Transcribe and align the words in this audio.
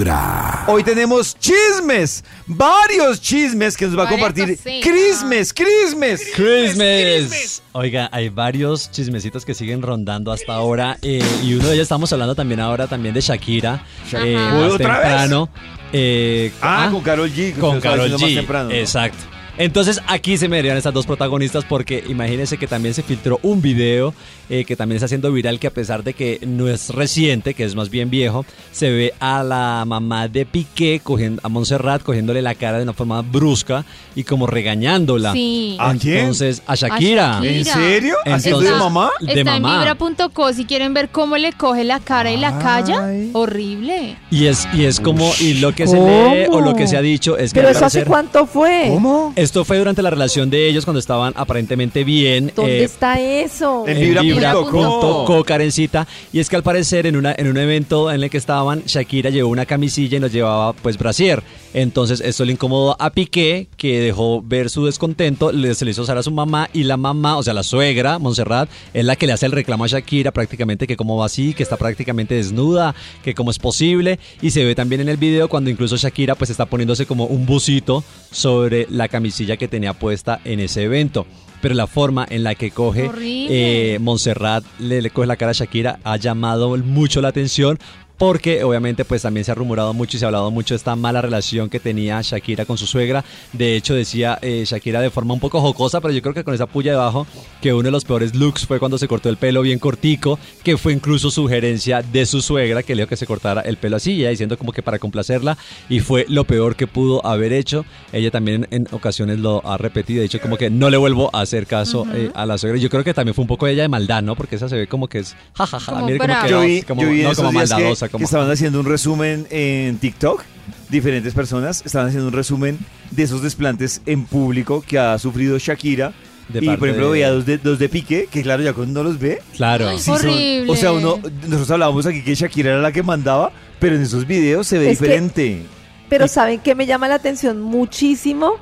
Vibra. 0.00 0.64
Hoy 0.68 0.82
tenemos 0.84 1.34
chismes, 1.38 2.22
varios 2.46 3.18
chismes 3.20 3.76
que 3.78 3.86
nos 3.86 3.98
va 3.98 4.04
a 4.04 4.08
compartir 4.10 4.44
cositas. 4.56 4.82
Christmas, 4.82 5.52
Christmas. 5.54 6.20
Christmas. 6.34 7.62
Oiga, 7.72 8.08
hay 8.12 8.28
varios 8.28 8.90
chismecitos 8.90 9.46
que 9.46 9.54
siguen 9.54 9.80
rondando 9.80 10.32
hasta 10.32 10.52
ahora 10.54 10.98
eh, 11.00 11.24
y 11.42 11.54
uno 11.54 11.68
de 11.68 11.74
ellos 11.74 11.84
estamos 11.84 12.12
hablando 12.12 12.34
también 12.34 12.60
ahora 12.60 12.86
también 12.86 13.14
de 13.14 13.22
Shakira. 13.22 13.84
Eh, 14.12 14.34
más 14.34 14.72
¿otra 14.72 14.98
vez? 14.98 15.06
temprano. 15.08 15.48
eh, 15.94 16.52
Ah, 16.60 16.88
con 16.92 17.02
G. 17.30 17.48
usted 17.54 17.60
con 17.60 17.80
Carol 17.80 18.10
más 18.10 18.20
G. 18.20 18.34
temprano, 18.34 18.68
¿no? 18.68 18.74
Exacto. 18.74 19.24
Entonces 19.58 20.00
aquí 20.06 20.36
se 20.36 20.48
me 20.48 20.56
verían 20.56 20.76
estas 20.76 20.92
dos 20.92 21.06
protagonistas 21.06 21.64
porque 21.64 22.04
imagínense 22.08 22.58
que 22.58 22.66
también 22.66 22.94
se 22.94 23.02
filtró 23.02 23.38
un 23.42 23.62
video 23.62 24.12
eh, 24.48 24.64
que 24.64 24.76
también 24.76 24.96
está 24.96 25.06
haciendo 25.06 25.32
viral 25.32 25.58
que 25.58 25.66
a 25.66 25.70
pesar 25.70 26.04
de 26.04 26.12
que 26.14 26.38
no 26.46 26.68
es 26.68 26.90
reciente, 26.90 27.54
que 27.54 27.64
es 27.64 27.74
más 27.74 27.90
bien 27.90 28.10
viejo, 28.10 28.44
se 28.70 28.90
ve 28.90 29.14
a 29.18 29.42
la 29.42 29.84
mamá 29.86 30.28
de 30.28 30.46
Piqué, 30.46 31.00
cogiendo, 31.02 31.40
a 31.44 31.48
Montserrat, 31.48 32.02
cogiéndole 32.02 32.42
la 32.42 32.54
cara 32.54 32.76
de 32.76 32.84
una 32.84 32.92
forma 32.92 33.22
brusca 33.22 33.84
y 34.14 34.22
como 34.24 34.46
regañándola. 34.46 35.32
Sí. 35.32 35.76
¿A 35.80 35.94
quién? 35.94 36.18
Entonces, 36.18 36.62
a 36.66 36.74
Shakira. 36.74 37.38
A 37.38 37.42
Shakira. 37.42 37.56
¿En 37.58 37.64
serio? 37.64 38.16
¿Haciendo 38.24 38.60
de 38.60 38.66
Entonces- 38.68 38.78
mamá? 38.92 39.10
de 39.20 39.26
Está 39.40 39.56
en 39.56 39.62
mamá. 39.62 39.78
vibra.co 39.84 40.52
si 40.52 40.64
quieren 40.64 40.94
ver 40.94 41.08
cómo 41.08 41.36
le 41.38 41.52
coge 41.52 41.82
la 41.84 41.98
cara 42.00 42.30
y 42.30 42.36
la 42.36 42.58
calla. 42.58 43.06
Ay. 43.06 43.30
Horrible. 43.32 44.16
Y 44.30 44.46
es, 44.46 44.68
y 44.74 44.84
es 44.84 45.00
como, 45.00 45.32
y 45.40 45.54
lo 45.54 45.74
que 45.74 45.86
se 45.86 45.96
lee 45.96 46.46
o 46.50 46.60
lo 46.60 46.74
que 46.74 46.86
se 46.86 46.96
ha 46.96 47.02
dicho 47.02 47.36
es 47.36 47.52
que 47.52 47.60
¿Pero 47.60 47.70
eso 47.70 47.84
hace 47.86 48.04
cuánto 48.04 48.46
fue? 48.46 48.86
¿Cómo? 48.90 49.32
Esto 49.46 49.64
fue 49.64 49.78
durante 49.78 50.02
la 50.02 50.10
relación 50.10 50.50
de 50.50 50.68
ellos 50.68 50.84
cuando 50.84 50.98
estaban 50.98 51.32
aparentemente 51.36 52.02
bien. 52.02 52.50
¿Dónde 52.56 52.80
eh, 52.80 52.84
está 52.84 53.20
eso? 53.20 53.84
En 53.86 53.96
vibra.co, 54.00 55.44
Karencita. 55.44 56.04
Y 56.32 56.40
es 56.40 56.50
que 56.50 56.56
al 56.56 56.64
parecer 56.64 57.06
en, 57.06 57.14
una, 57.14 57.32
en 57.38 57.46
un 57.46 57.56
evento 57.56 58.10
en 58.10 58.24
el 58.24 58.28
que 58.28 58.38
estaban, 58.38 58.82
Shakira 58.86 59.30
llevó 59.30 59.50
una 59.50 59.64
camisilla 59.64 60.16
y 60.16 60.20
nos 60.20 60.32
llevaba 60.32 60.72
pues 60.72 60.98
brasier. 60.98 61.44
Entonces 61.76 62.22
esto 62.22 62.46
le 62.46 62.52
incomodó 62.52 62.96
a 62.98 63.10
Piqué, 63.10 63.68
que 63.76 64.00
dejó 64.00 64.40
ver 64.40 64.70
su 64.70 64.86
descontento, 64.86 65.52
le, 65.52 65.74
se 65.74 65.84
le 65.84 65.90
hizo 65.90 66.00
usar 66.00 66.16
a 66.16 66.22
su 66.22 66.30
mamá 66.30 66.70
y 66.72 66.84
la 66.84 66.96
mamá, 66.96 67.36
o 67.36 67.42
sea 67.42 67.52
la 67.52 67.62
suegra, 67.62 68.18
Montserrat, 68.18 68.70
es 68.94 69.04
la 69.04 69.14
que 69.14 69.26
le 69.26 69.34
hace 69.34 69.44
el 69.44 69.52
reclamo 69.52 69.84
a 69.84 69.86
Shakira 69.86 70.32
prácticamente 70.32 70.86
que 70.86 70.96
cómo 70.96 71.18
va 71.18 71.26
así, 71.26 71.52
que 71.52 71.62
está 71.62 71.76
prácticamente 71.76 72.34
desnuda, 72.34 72.94
que 73.22 73.34
cómo 73.34 73.50
es 73.50 73.58
posible. 73.58 74.18
Y 74.40 74.52
se 74.52 74.64
ve 74.64 74.74
también 74.74 75.02
en 75.02 75.10
el 75.10 75.18
video 75.18 75.50
cuando 75.50 75.68
incluso 75.68 75.98
Shakira 75.98 76.34
pues 76.34 76.48
está 76.48 76.64
poniéndose 76.64 77.04
como 77.04 77.26
un 77.26 77.44
busito 77.44 78.02
sobre 78.30 78.86
la 78.88 79.08
camisilla 79.08 79.58
que 79.58 79.68
tenía 79.68 79.92
puesta 79.92 80.40
en 80.46 80.60
ese 80.60 80.84
evento. 80.84 81.26
Pero 81.60 81.74
la 81.74 81.86
forma 81.86 82.26
en 82.30 82.42
la 82.42 82.54
que 82.54 82.70
coge 82.70 83.10
eh, 83.20 83.98
Montserrat 84.00 84.64
le, 84.78 85.02
le 85.02 85.10
coge 85.10 85.26
la 85.26 85.36
cara 85.36 85.50
a 85.50 85.54
Shakira 85.54 86.00
ha 86.04 86.16
llamado 86.16 86.74
mucho 86.78 87.20
la 87.20 87.28
atención 87.28 87.78
porque 88.18 88.64
obviamente 88.64 89.04
pues 89.04 89.22
también 89.22 89.44
se 89.44 89.52
ha 89.52 89.54
rumorado 89.54 89.92
mucho 89.92 90.16
y 90.16 90.20
se 90.20 90.24
ha 90.24 90.28
hablado 90.28 90.50
mucho 90.50 90.74
de 90.74 90.76
esta 90.76 90.96
mala 90.96 91.20
relación 91.20 91.68
que 91.68 91.80
tenía 91.80 92.20
Shakira 92.22 92.64
con 92.64 92.78
su 92.78 92.86
suegra. 92.86 93.24
De 93.52 93.76
hecho 93.76 93.94
decía 93.94 94.38
eh, 94.42 94.64
Shakira 94.66 95.00
de 95.00 95.10
forma 95.10 95.34
un 95.34 95.40
poco 95.40 95.60
jocosa, 95.60 96.00
pero 96.00 96.12
yo 96.14 96.22
creo 96.22 96.34
que 96.34 96.44
con 96.44 96.54
esa 96.54 96.66
puya 96.66 96.92
debajo 96.92 97.26
que 97.60 97.72
uno 97.72 97.84
de 97.84 97.90
los 97.90 98.04
peores 98.04 98.34
looks 98.34 98.66
fue 98.66 98.78
cuando 98.78 98.98
se 98.98 99.08
cortó 99.08 99.28
el 99.28 99.36
pelo 99.36 99.62
bien 99.62 99.78
cortico, 99.78 100.38
que 100.62 100.76
fue 100.76 100.92
incluso 100.92 101.30
sugerencia 101.30 102.02
de 102.02 102.26
su 102.26 102.40
suegra 102.40 102.82
que 102.82 102.94
le 102.94 103.02
dijo 103.02 103.08
que 103.08 103.16
se 103.16 103.26
cortara 103.26 103.60
el 103.62 103.76
pelo 103.76 103.96
así, 103.96 104.12
y 104.12 104.20
ella 104.20 104.30
diciendo 104.30 104.56
como 104.56 104.72
que 104.72 104.82
para 104.82 104.98
complacerla 104.98 105.58
y 105.88 106.00
fue 106.00 106.26
lo 106.28 106.44
peor 106.44 106.76
que 106.76 106.86
pudo 106.86 107.24
haber 107.26 107.52
hecho. 107.52 107.84
Ella 108.12 108.30
también 108.30 108.66
en 108.70 108.88
ocasiones 108.92 109.38
lo 109.38 109.66
ha 109.66 109.76
repetido, 109.76 110.20
ha 110.20 110.22
dicho 110.22 110.40
como 110.40 110.56
que 110.56 110.70
no 110.70 110.90
le 110.90 110.96
vuelvo 110.96 111.30
a 111.32 111.40
hacer 111.42 111.66
caso 111.66 112.06
eh, 112.14 112.30
a 112.34 112.46
la 112.46 112.56
suegra. 112.58 112.78
Yo 112.78 112.88
creo 112.88 113.04
que 113.04 113.14
también 113.14 113.34
fue 113.34 113.42
un 113.42 113.48
poco 113.48 113.66
ella 113.66 113.82
de 113.82 113.88
maldad, 113.88 114.22
¿no? 114.22 114.36
Porque 114.36 114.56
esa 114.56 114.68
se 114.68 114.76
ve 114.76 114.86
como 114.86 115.08
que 115.08 115.18
es 115.18 115.36
jajaja, 115.54 115.92
Como 115.92 116.06
mire 116.06 116.18
como 116.18 116.42
que 116.42 116.48
Yo 116.48 116.60
vi, 116.60 116.82
como, 116.82 117.02
yo 117.02 117.10
vi 117.10 117.22
no, 117.22 117.34
como 117.34 117.50
días 117.50 117.70
que- 118.08 118.12
maldadosa, 118.14 118.18
que, 118.18 118.24
estaban 118.24 118.50
haciendo 118.50 118.80
un 118.80 118.86
resumen 118.86 119.46
en 119.50 119.98
TikTok. 119.98 120.42
Diferentes 120.88 121.34
personas 121.34 121.82
estaban 121.84 122.08
haciendo 122.08 122.28
un 122.28 122.32
resumen 122.34 122.78
de 123.10 123.22
esos 123.22 123.42
desplantes 123.42 124.02
en 124.06 124.24
público 124.24 124.82
que 124.86 124.98
ha 124.98 125.18
sufrido 125.18 125.58
Shakira. 125.58 126.12
De 126.48 126.60
y 126.64 126.76
por 126.76 126.88
ejemplo 126.88 127.06
de- 127.06 127.12
veía 127.12 127.30
dos 127.30 127.44
de, 127.44 127.58
dos 127.58 127.76
de 127.80 127.88
Piqué, 127.88 128.28
que 128.30 128.40
claro, 128.42 128.62
ya 128.62 128.72
cuando 128.72 129.00
uno 129.00 129.10
los 129.10 129.18
ve, 129.18 129.42
Claro. 129.56 129.88
Ay, 129.88 129.98
sí 129.98 130.04
son- 130.04 130.14
Horrible. 130.14 130.70
o 130.70 130.76
sea, 130.76 130.92
uno, 130.92 131.18
nosotros 131.42 131.70
hablábamos 131.72 132.06
aquí 132.06 132.22
que 132.22 132.36
Shakira 132.36 132.70
era 132.70 132.80
la 132.80 132.92
que 132.92 133.02
mandaba, 133.02 133.50
pero 133.80 133.96
en 133.96 134.02
esos 134.02 134.26
videos 134.28 134.66
se 134.68 134.78
ve 134.78 134.92
Es 134.92 134.98
que- 135.00 135.04
diferente. 135.06 135.62
Pero 136.08 136.28
¿saben 136.28 136.60
qué 136.60 136.76
me 136.76 136.86
llama 136.86 137.08
la 137.08 137.16
atención 137.16 137.60
muchísimo? 137.60 138.52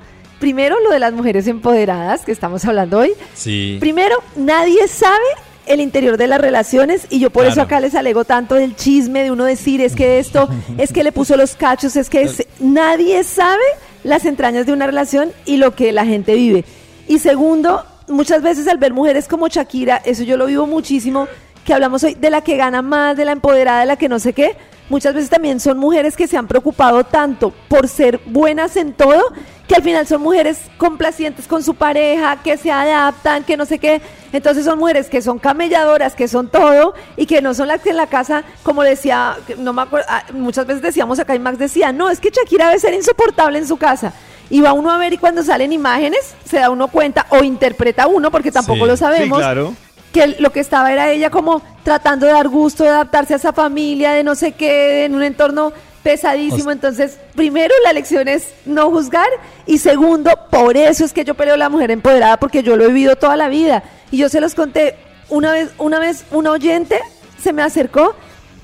Primero, 0.41 0.77
lo 0.81 0.91
de 0.93 0.99
las 0.99 1.13
mujeres 1.13 1.47
empoderadas, 1.47 2.23
que 2.25 2.33
estamos 2.33 2.65
hablando 2.65 3.01
hoy. 3.01 3.11
Sí. 3.35 3.77
Primero, 3.81 4.17
nadie 4.35 4.89
sabe 4.89 5.19
el 5.67 5.81
interior 5.81 6.17
de 6.17 6.27
las 6.27 6.41
relaciones 6.41 7.07
y 7.11 7.19
yo 7.21 7.31
por 7.31 7.47
eso 7.47 7.63
acá 7.63 7.81
les 7.81 7.95
alego 7.95 8.25
tanto 8.25 8.55
del 8.55 8.77
chisme 8.77 9.23
de 9.23 9.31
uno 9.31 9.45
decir 9.45 9.81
es 9.81 9.95
que 9.97 10.19
esto, 10.19 10.49
es 10.79 10.93
que 10.93 11.03
le 11.05 11.13
puso 11.13 11.37
los 11.37 11.55
cachos, 11.57 11.97
es 11.97 12.11
que 12.11 12.23
es- 12.23 12.47
nadie 12.61 13.25
sabe 13.25 13.63
las 14.03 14.25
entrañas 14.25 14.67
de 14.67 14.73
una 14.73 14.87
relación 14.87 15.33
y 15.47 15.57
lo 15.57 15.75
que 15.75 15.93
la 15.93 16.05
gente 16.05 16.35
vive. 16.35 16.65
Y 17.09 17.19
segundo, 17.19 17.85
muchas 18.09 18.43
veces 18.43 18.69
al 18.69 18.79
ver 18.79 18.93
mujeres 18.93 19.29
como 19.29 19.49
Shakira, 19.49 20.03
eso 20.05 20.23
yo 20.25 20.37
lo 20.37 20.47
vivo 20.47 20.67
muchísimo, 20.67 21.27
que 21.65 21.75
hablamos 21.75 22.03
hoy 22.05 22.15
de 22.15 22.31
la 22.31 22.43
que 22.43 22.57
gana 22.57 22.83
más, 22.83 23.17
de 23.17 23.25
la 23.25 23.33
empoderada, 23.33 23.81
de 23.81 23.87
la 23.87 23.97
que 23.97 24.09
no 24.09 24.19
sé 24.19 24.33
qué, 24.33 24.57
muchas 24.91 25.15
veces 25.15 25.31
también 25.31 25.61
son 25.61 25.79
mujeres 25.79 26.17
que 26.17 26.27
se 26.29 26.37
han 26.37 26.47
preocupado 26.47 27.05
tanto 27.05 27.53
por 27.69 27.89
ser 27.89 28.21
buenas 28.27 28.77
en 28.77 28.93
todo, 28.93 29.23
que 29.67 29.75
al 29.77 29.83
final 29.83 30.07
son 30.07 30.21
mujeres 30.21 30.59
complacientes 30.77 31.47
con 31.47 31.63
su 31.63 31.75
pareja, 31.75 32.37
que 32.45 32.59
se 32.59 32.71
adaptan, 32.71 33.45
que 33.45 33.57
no 33.57 33.65
sé 33.65 33.79
qué. 33.79 34.03
Entonces 34.33 34.67
son 34.67 34.79
mujeres 34.79 35.09
que 35.09 35.23
son 35.23 35.39
camelladoras, 35.39 36.15
que 36.15 36.29
son 36.29 36.49
todo 36.49 36.93
y 37.17 37.25
que 37.25 37.41
no 37.41 37.55
son 37.55 37.69
las 37.69 37.81
que 37.81 37.91
en 37.91 37.97
la 37.97 38.09
casa, 38.09 38.45
como 38.63 38.83
decía, 38.83 39.37
no 39.57 39.73
me 39.73 39.81
acuerdo, 39.83 40.07
ah, 40.11 40.25
muchas 40.35 40.67
veces 40.67 40.83
decíamos 40.83 41.19
acá 41.19 41.35
y 41.35 41.39
Max 41.39 41.59
decía, 41.59 41.93
no, 41.93 42.11
es 42.11 42.21
que 42.21 42.29
Shakira 42.31 42.67
debe 42.67 42.79
ser 42.79 42.93
insoportable 42.93 43.57
en 43.59 43.67
su 43.67 43.79
casa. 43.79 44.13
Y 44.51 44.61
va 44.61 44.75
uno 44.75 44.91
a 44.91 44.99
ver 44.99 45.15
y 45.15 45.17
cuando 45.17 45.43
salen 45.43 45.73
imágenes 45.73 46.35
se 46.45 46.59
da 46.59 46.69
uno 46.69 46.89
cuenta 46.89 47.25
o 47.31 47.43
interpreta 47.43 48.07
uno, 48.07 48.31
porque 48.31 48.53
tampoco 48.53 48.81
Sí. 48.81 48.87
lo 48.87 48.97
sabemos, 48.99 49.39
Sí, 49.39 49.43
claro. 49.45 49.75
Que 50.15 50.29
lo 50.39 50.53
que 50.53 50.61
estaba 50.61 50.93
era 50.93 51.11
ella 51.11 51.29
como 51.29 51.61
tratando 51.83 52.25
de 52.25 52.33
dar 52.33 52.49
gusto, 52.49 52.85
de 52.85 52.91
adaptarse 52.91 53.35
a 53.35 53.37
esa 53.37 53.53
familia, 53.53 54.13
de 54.13 54.23
no 54.23 54.37
sé 54.37 54.53
qué, 54.53 55.05
en 55.05 55.17
un 55.17 55.25
entorno 55.25 55.73
pesadísimo. 56.05 56.71
Entonces, 56.71 57.19
primero, 57.35 57.75
la 57.83 57.93
lección 57.93 58.29
es 58.29 58.55
no 58.65 58.91
juzgar. 58.91 59.27
Y 59.67 59.79
segundo, 59.79 60.31
por 60.53 60.77
eso 60.77 61.05
es 61.05 61.13
que 61.13 61.25
yo 61.25 61.35
peleo 61.35 61.55
a 61.55 61.57
la 61.57 61.69
mujer 61.69 61.91
empoderada, 61.91 62.37
porque 62.37 62.63
yo 62.63 62.77
lo 62.77 62.85
he 62.85 62.89
vivido 62.89 63.17
toda 63.17 63.37
la 63.37 63.49
vida. 63.49 63.83
Y 64.13 64.19
yo 64.19 64.29
se 64.29 64.41
los 64.41 64.55
conté. 64.55 64.95
Una 65.31 65.51
vez, 65.51 65.71
una 65.79 65.99
vez, 65.99 66.25
un 66.31 66.47
oyente 66.47 67.01
se 67.43 67.53
me 67.53 67.63
acercó 67.63 68.15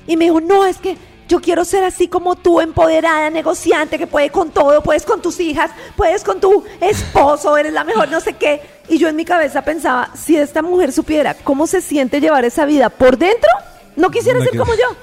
y 0.07 0.15
me 0.15 0.25
dijo, 0.25 0.39
no, 0.39 0.65
es 0.65 0.77
que 0.77 0.95
yo 1.31 1.39
quiero 1.39 1.63
ser 1.63 1.85
así 1.85 2.09
como 2.09 2.35
tú, 2.35 2.59
empoderada, 2.59 3.29
negociante, 3.29 3.97
que 3.97 4.05
puede 4.05 4.29
con 4.31 4.51
todo, 4.51 4.83
puedes 4.83 5.05
con 5.05 5.21
tus 5.21 5.39
hijas, 5.39 5.71
puedes 5.95 6.25
con 6.25 6.41
tu 6.41 6.65
esposo, 6.81 7.55
eres 7.55 7.71
la 7.71 7.85
mejor, 7.85 8.09
no 8.09 8.19
sé 8.19 8.33
qué. 8.33 8.61
Y 8.89 8.97
yo 8.97 9.07
en 9.07 9.15
mi 9.15 9.23
cabeza 9.23 9.61
pensaba, 9.61 10.09
si 10.13 10.35
esta 10.35 10.61
mujer 10.61 10.91
supiera 10.91 11.33
cómo 11.33 11.67
se 11.67 11.79
siente 11.79 12.19
llevar 12.19 12.43
esa 12.43 12.65
vida 12.65 12.89
por 12.89 13.17
dentro, 13.17 13.49
no 13.95 14.11
quisiera 14.11 14.39
No 14.39 14.45
ser 14.45 14.57
como 14.57 14.73
yo. 14.73 14.93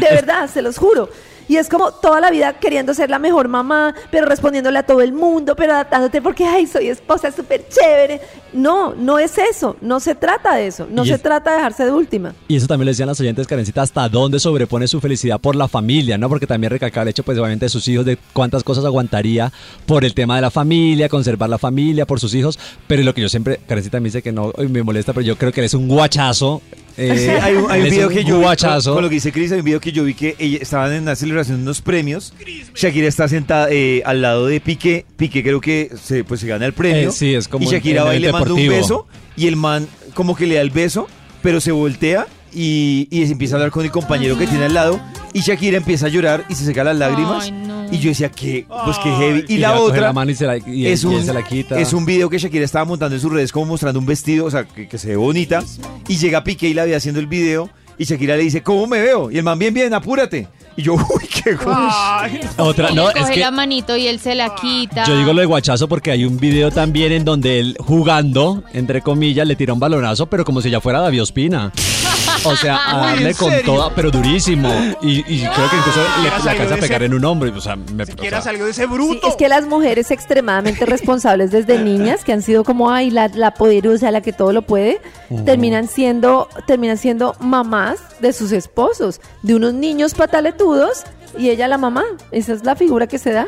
De 0.00 0.06
verdad, 0.14 0.48
se 0.48 0.62
los 0.62 0.78
juro. 0.78 1.10
Y 1.48 1.56
es 1.56 1.68
como 1.68 1.92
toda 1.92 2.20
la 2.20 2.30
vida 2.30 2.54
queriendo 2.54 2.94
ser 2.94 3.10
la 3.10 3.18
mejor 3.18 3.48
mamá, 3.48 3.94
pero 4.10 4.26
respondiéndole 4.26 4.78
a 4.78 4.82
todo 4.84 5.00
el 5.02 5.12
mundo, 5.12 5.54
pero 5.56 5.72
adaptándote 5.74 6.22
porque, 6.22 6.44
ay, 6.46 6.66
soy 6.66 6.88
esposa 6.88 7.30
súper 7.30 7.66
chévere. 7.68 8.20
No, 8.52 8.94
no 8.94 9.18
es 9.18 9.36
eso. 9.38 9.76
No 9.80 10.00
se 10.00 10.14
trata 10.14 10.54
de 10.54 10.68
eso. 10.68 10.86
No 10.90 11.04
se 11.04 11.14
es- 11.14 11.22
trata 11.22 11.50
de 11.50 11.56
dejarse 11.56 11.84
de 11.84 11.90
última. 11.92 12.34
Y 12.48 12.56
eso 12.56 12.66
también 12.66 12.86
le 12.86 12.92
decían 12.92 13.08
las 13.08 13.20
oyentes, 13.20 13.46
Karencita, 13.46 13.82
hasta 13.82 14.08
dónde 14.08 14.38
sobrepone 14.38 14.86
su 14.88 15.00
felicidad 15.00 15.40
por 15.40 15.56
la 15.56 15.68
familia, 15.68 16.16
¿no? 16.18 16.28
Porque 16.28 16.46
también 16.46 16.70
recalcaba 16.70 17.02
el 17.02 17.08
hecho, 17.08 17.22
pues, 17.24 17.36
obviamente, 17.38 17.66
de 17.66 17.70
sus 17.70 17.86
hijos, 17.88 18.06
de 18.06 18.16
cuántas 18.32 18.62
cosas 18.64 18.84
aguantaría 18.84 19.52
por 19.86 20.04
el 20.04 20.14
tema 20.14 20.36
de 20.36 20.42
la 20.42 20.50
familia, 20.50 21.08
conservar 21.08 21.50
la 21.50 21.58
familia, 21.58 22.06
por 22.06 22.20
sus 22.20 22.34
hijos. 22.34 22.58
Pero 22.86 23.02
lo 23.02 23.12
que 23.12 23.20
yo 23.22 23.28
siempre, 23.28 23.60
Karencita 23.66 24.00
me 24.00 24.04
dice 24.08 24.22
que 24.22 24.32
no, 24.32 24.52
me 24.70 24.82
molesta, 24.82 25.12
pero 25.12 25.26
yo 25.26 25.36
creo 25.36 25.52
que 25.52 25.60
él 25.60 25.66
es 25.66 25.74
un 25.74 25.88
guachazo. 25.88 26.62
Eh, 26.96 27.38
hay 27.42 27.54
un, 27.56 27.70
hay 27.70 27.82
video 27.90 28.08
que 28.08 28.24
yo 28.24 28.38
vi, 28.38 28.44
con, 28.94 29.02
lo 29.02 29.08
que 29.08 29.14
dice 29.16 29.32
Cris, 29.32 29.52
hay 29.52 29.58
un 29.58 29.64
video 29.64 29.80
que 29.80 29.92
yo 29.92 30.04
vi 30.04 30.14
que 30.14 30.36
ella- 30.38 30.58
estaban 30.60 30.92
en 30.92 31.02
una 31.02 31.16
celebración 31.16 31.58
de 31.58 31.62
unos 31.62 31.80
premios. 31.82 32.32
Shakira 32.74 33.08
está 33.08 33.28
sentada 33.28 33.68
eh, 33.70 34.02
al 34.04 34.22
lado 34.22 34.46
de 34.46 34.60
Piqué. 34.60 35.04
Piqué 35.16 35.42
creo 35.42 35.60
que 35.60 35.90
se, 36.02 36.24
pues, 36.24 36.40
se 36.40 36.46
gana 36.46 36.66
el 36.66 36.72
premio. 36.72 37.08
Eh, 37.08 37.12
sí, 37.12 37.34
es 37.34 37.48
como 37.48 37.64
y 37.64 37.72
Shakira 37.72 38.04
va 38.04 38.14
y 38.14 38.20
le 38.20 38.32
manda 38.32 38.52
un 38.52 38.68
beso. 38.68 39.06
Y 39.36 39.46
el 39.48 39.56
man 39.56 39.86
como 40.14 40.36
que 40.36 40.46
le 40.46 40.54
da 40.56 40.60
el 40.60 40.70
beso, 40.70 41.08
pero 41.42 41.60
se 41.60 41.72
voltea 41.72 42.26
y, 42.52 43.08
y 43.10 43.26
se 43.26 43.32
empieza 43.32 43.54
a 43.54 43.58
hablar 43.58 43.72
con 43.72 43.84
el 43.84 43.90
compañero 43.90 44.38
que 44.38 44.46
tiene 44.46 44.66
al 44.66 44.74
lado. 44.74 45.00
Y 45.32 45.40
Shakira 45.40 45.76
empieza 45.76 46.06
a 46.06 46.08
llorar 46.08 46.44
y 46.48 46.54
se 46.54 46.64
seca 46.64 46.84
las 46.84 46.96
lágrimas. 46.96 47.44
Ay, 47.46 47.50
no. 47.52 47.73
Y 47.94 47.98
yo 48.00 48.08
decía 48.10 48.30
que, 48.30 48.66
pues 48.84 48.98
que 48.98 49.10
heavy. 49.10 49.44
Y, 49.48 49.54
Y 49.54 49.58
la 49.58 49.78
otra 49.78 50.00
la 50.00 50.12
mano 50.12 50.30
y 50.30 50.34
se 50.34 50.46
la- 50.46 50.56
y- 50.58 50.86
es, 50.86 51.04
un, 51.04 51.22
se 51.24 51.32
la 51.32 51.42
quita. 51.42 51.78
es 51.78 51.92
un 51.92 52.04
video 52.04 52.28
que 52.28 52.38
Shakira 52.38 52.64
estaba 52.64 52.84
montando 52.84 53.14
en 53.14 53.20
sus 53.20 53.32
redes 53.32 53.52
como 53.52 53.66
mostrando 53.66 53.98
un 54.00 54.06
vestido, 54.06 54.46
o 54.46 54.50
sea, 54.50 54.64
que, 54.64 54.88
que 54.88 54.98
se 54.98 55.08
ve 55.08 55.16
bonita. 55.16 55.62
Y 56.08 56.16
llega 56.16 56.42
Piqué 56.44 56.68
y 56.68 56.74
la 56.74 56.84
ve 56.84 56.94
haciendo 56.96 57.20
el 57.20 57.26
video. 57.26 57.70
Y 57.96 58.04
Shakira 58.06 58.36
le 58.36 58.42
dice, 58.42 58.60
¿cómo 58.62 58.88
me 58.88 59.00
veo? 59.00 59.30
Y 59.30 59.38
el 59.38 59.44
man, 59.44 59.56
bien, 59.56 59.72
bien, 59.72 59.94
apúrate. 59.94 60.48
Y 60.76 60.82
yo, 60.82 60.94
uy, 60.94 61.28
qué 61.44 61.56
Otra, 62.58 62.90
no, 62.90 63.08
es 63.10 63.16
coge 63.16 63.34
que 63.34 63.40
la 63.40 63.52
manito 63.52 63.96
y 63.96 64.08
él 64.08 64.18
se 64.18 64.34
la 64.34 64.54
quita. 64.56 65.04
yo 65.06 65.16
digo 65.16 65.32
lo 65.32 65.40
de 65.40 65.46
guachazo 65.46 65.86
porque 65.88 66.10
hay 66.10 66.24
un 66.24 66.36
video 66.38 66.72
también 66.72 67.12
en 67.12 67.24
donde 67.24 67.60
él 67.60 67.76
jugando, 67.78 68.64
entre 68.72 69.00
comillas, 69.00 69.46
le 69.46 69.54
tira 69.54 69.72
un 69.72 69.78
balonazo, 69.78 70.26
pero 70.26 70.44
como 70.44 70.60
si 70.60 70.70
ya 70.70 70.80
fuera 70.80 70.98
David 71.00 71.22
Ospina. 71.22 71.70
O 72.46 72.56
sea, 72.56 72.76
a 72.86 72.96
Uy, 72.96 73.06
¿en 73.08 73.14
darle 73.14 73.34
con 73.34 73.50
serio? 73.50 73.72
toda, 73.74 73.94
pero 73.94 74.10
durísimo. 74.10 74.68
Y, 75.02 75.18
y 75.20 75.40
creo 75.46 75.70
que 75.70 75.76
incluso 75.76 76.00
le, 76.22 76.28
alcanza 76.28 76.72
a 76.74 76.76
de 76.76 76.82
pegar 76.82 77.02
ese- 77.02 77.06
en 77.06 77.14
un 77.14 77.24
hombro. 77.24 77.48
y, 77.48 77.52
O 77.52 77.60
sea, 77.60 77.76
me, 77.76 78.02
o 78.02 78.06
Siquiera 78.06 78.38
sea, 78.42 78.52
salió 78.52 78.64
de 78.64 78.70
ese 78.70 78.82
Sí, 78.82 78.86
bruto. 78.88 79.28
es 79.28 79.36
que 79.36 79.48
las 79.48 79.66
mujeres 79.66 80.10
extremadamente 80.10 80.86
responsables 80.86 81.50
desde 81.50 81.78
niñas, 81.82 82.24
que 82.24 82.32
han 82.32 82.42
sido 82.42 82.64
como 82.64 82.90
ay 82.90 83.10
la, 83.10 83.28
la 83.28 83.52
poderosa, 83.52 84.10
la 84.10 84.20
que 84.20 84.32
todo 84.32 84.52
lo 84.52 84.62
puede, 84.62 85.00
terminan 85.44 85.88
siendo, 85.88 86.48
terminan 86.66 86.98
siendo 86.98 87.34
mamás 87.40 87.98
de 88.20 88.32
sus 88.32 88.52
esposos, 88.52 89.20
de 89.42 89.54
unos 89.54 89.74
niños 89.74 90.14
pataletudos 90.14 91.02
y 91.38 91.50
ella 91.50 91.66
la 91.68 91.78
mamá. 91.78 92.04
Esa 92.30 92.52
es 92.52 92.64
la 92.64 92.76
figura 92.76 93.06
que 93.06 93.18
se 93.18 93.32
da. 93.32 93.46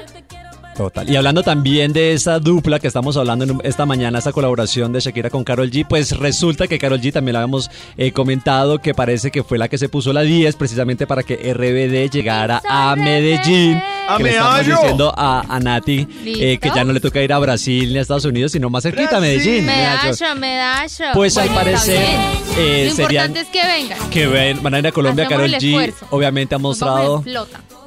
Total. 0.77 1.09
Y 1.09 1.17
hablando 1.17 1.43
también 1.43 1.93
de 1.95 2.13
esa 2.13 2.39
dupla 2.39 2.79
que 2.79 2.87
estamos 2.87 3.17
hablando 3.17 3.45
en- 3.45 3.61
esta 3.65 3.87
mañana, 3.87 4.19
esa 4.19 4.33
colaboración 4.33 4.93
de 4.93 5.01
Shakira 5.01 5.31
con 5.31 5.43
Carol 5.43 5.71
G, 5.71 5.87
pues 5.89 6.11
resulta 6.19 6.67
que 6.69 6.79
Carol 6.79 7.01
G 7.01 7.13
también 7.13 7.33
la 7.33 7.41
habíamos 7.41 7.71
eh, 7.97 8.13
comentado 8.13 8.79
que 8.79 8.93
parece 8.93 9.31
que 9.31 9.43
fue 9.43 9.57
la 9.57 9.69
que 9.69 9.79
se 9.79 9.89
puso 9.89 10.13
la 10.13 10.21
10 10.23 10.55
precisamente 10.57 11.07
para 11.07 11.23
que 11.23 11.35
RBD 11.55 12.11
llegara 12.11 12.61
a 12.69 12.95
Medellín. 12.95 13.81
¡A 14.09 14.19
que 14.19 14.23
le 14.25 14.31
estamos 14.31 14.53
Medallo! 14.55 14.77
diciendo 14.77 15.15
a, 15.17 15.41
a 15.49 15.61
Nati 15.61 16.07
eh, 16.27 16.59
que 16.61 16.71
ya 16.75 16.85
no 16.85 16.93
le 16.93 17.01
toca 17.01 17.23
ir 17.23 17.33
a 17.33 17.39
Brasil 17.39 17.93
ni 17.93 17.99
a 17.99 18.03
Estados 18.03 18.25
Unidos, 18.27 18.53
sino 18.53 18.69
más 18.69 18.83
cerquita 18.83 19.17
a 19.17 19.21
Medellín. 19.21 19.65
Medallo, 19.65 20.13
Medallo. 20.13 20.41
medallo. 20.41 21.05
Pues 21.15 21.37
al 21.39 21.49
Bueno, 21.49 21.71
está 21.71 21.79
parecer, 21.87 22.05
eh, 22.59 22.87
Lo 22.91 22.95
serían- 22.97 23.31
importante 23.31 23.41
es 23.41 23.49
que 23.49 23.67
vengan. 23.67 24.11
Que 24.11 24.27
ven- 24.27 24.63
van 24.63 24.75
a 24.75 24.79
ir 24.81 24.87
a 24.87 24.93
Colombia, 24.93 25.25
Hacemos 25.25 25.43
Carol 25.45 25.59
G 25.61 25.67
esfuerzo. 25.69 26.07
obviamente 26.11 26.55
ha 26.55 26.59
mostrado. 26.59 27.25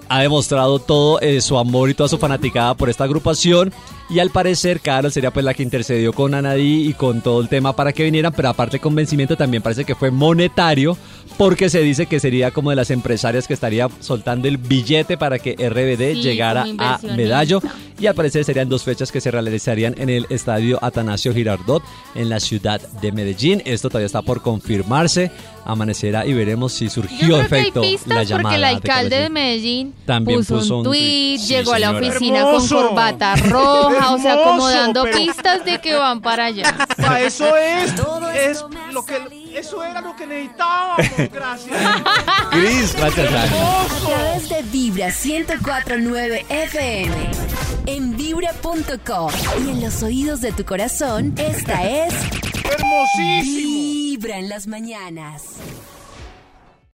Ha 0.09 0.21
demostrado 0.21 0.79
todo 0.79 1.19
eh, 1.21 1.39
su 1.41 1.57
amor 1.57 1.89
y 1.89 1.93
toda 1.93 2.09
su 2.09 2.17
fanaticada 2.17 2.73
por 2.73 2.89
esta 2.89 3.03
agrupación 3.05 3.71
y 4.09 4.19
al 4.19 4.29
parecer 4.31 4.79
Carol 4.81 5.11
sería 5.11 5.31
pues 5.31 5.45
la 5.45 5.53
que 5.53 5.63
intercedió 5.63 6.13
con 6.13 6.33
Anadí 6.33 6.87
y 6.87 6.93
con 6.93 7.21
todo 7.21 7.41
el 7.41 7.47
tema 7.49 7.75
para 7.75 7.93
que 7.93 8.03
vinieran, 8.03 8.33
pero 8.33 8.49
aparte 8.49 8.77
el 8.77 8.81
convencimiento 8.81 9.35
también 9.37 9.61
parece 9.63 9.85
que 9.85 9.95
fue 9.95 10.11
monetario 10.11 10.97
porque 11.37 11.69
se 11.69 11.79
dice 11.81 12.05
que 12.07 12.19
sería 12.19 12.51
como 12.51 12.69
de 12.71 12.75
las 12.75 12.89
empresarias 12.91 13.47
que 13.47 13.53
estaría 13.53 13.87
soltando 13.99 14.47
el 14.47 14.57
billete 14.57 15.17
para 15.17 15.39
que 15.39 15.53
RBD 15.53 16.15
Sí, 16.15 16.21
llegara 16.21 16.65
a. 16.77 16.99
Medallo 17.15 17.61
y 17.99 18.07
al 18.07 18.15
parecer 18.15 18.43
serían 18.45 18.67
dos 18.69 18.83
fechas 18.83 19.11
que 19.11 19.21
se 19.21 19.29
realizarían 19.31 19.93
en 19.97 20.09
el 20.09 20.25
estadio 20.29 20.79
Atanasio 20.81 21.33
Girardot 21.33 21.83
en 22.15 22.29
la 22.29 22.39
ciudad 22.39 22.81
de 23.01 23.11
Medellín. 23.11 23.61
Esto 23.65 23.89
todavía 23.89 24.05
está 24.07 24.21
por 24.21 24.41
confirmarse. 24.41 25.31
Amanecerá 25.65 26.25
y 26.25 26.33
veremos 26.33 26.73
si 26.73 26.89
surgió 26.89 27.35
hay 27.35 27.41
efecto 27.43 27.81
la 28.07 28.23
llamada. 28.23 28.41
porque 28.41 28.55
el 28.55 28.61
de 28.61 28.67
alcalde 28.67 29.15
de 29.19 29.29
Medellín 29.29 29.93
También 30.05 30.39
puso, 30.39 30.55
puso 30.55 30.73
un 30.75 30.79
un 30.79 30.85
tweet. 30.85 31.37
Sí, 31.37 31.47
llegó 31.47 31.73
a 31.73 31.79
la 31.79 31.91
oficina 31.91 32.39
Hermoso. 32.39 32.75
con 32.75 32.87
corbata 32.87 33.35
roja, 33.35 33.98
o 34.07 34.17
sea, 34.17 34.35
como 34.35 34.67
dando 34.67 35.03
pero- 35.03 35.17
pistas 35.17 35.65
de 35.65 35.79
que 35.81 35.95
van 35.95 36.21
para 36.21 36.45
allá. 36.45 36.75
Eso 37.19 37.55
es. 37.55 37.95
Todo 37.95 38.29
es 38.29 38.63
lo 38.91 39.05
que, 39.05 39.17
eso 39.55 39.83
era 39.83 40.01
lo 40.01 40.15
que 40.15 40.25
necesitábamos. 40.25 41.05
Gracias. 41.31 41.77
Cris, 42.51 42.95
Gracias. 42.95 43.33
A 43.33 44.05
través 44.07 44.49
de 44.49 44.61
Vibra 44.63 45.07
1049 45.07 46.45
FM. 46.49 47.31
En 47.85 48.15
vibra.com. 48.15 49.31
Y 49.65 49.69
en 49.69 49.81
los 49.81 50.03
oídos 50.03 50.41
de 50.41 50.51
tu 50.51 50.63
corazón, 50.65 51.33
esta 51.37 51.83
es 51.87 52.13
Hermosísimo. 52.63 53.69
Vibra 53.69 54.37
en 54.37 54.49
las 54.49 54.67
mañanas. 54.67 55.43